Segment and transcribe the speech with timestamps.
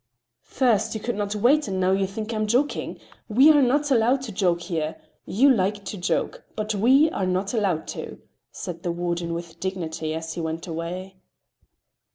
[0.49, 2.99] "First you could not wait, and now you think I am joking.
[3.29, 4.99] We are not allowed to joke here.
[5.27, 8.19] You like to joke, but we are not allowed to,"
[8.51, 11.17] said the warden with dignity as he went away.